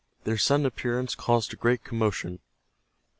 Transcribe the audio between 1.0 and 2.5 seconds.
caused a great commotion.